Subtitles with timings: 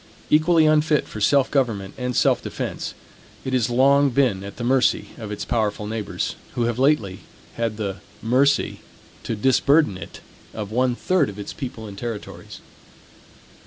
[0.31, 2.95] Equally unfit for self government and self defense,
[3.45, 7.19] it has long been at the mercy of its powerful neighbors; who have lately
[7.53, 8.79] had the mercy
[9.21, 10.19] to disburden it
[10.55, 12.61] of one third of its people and territories.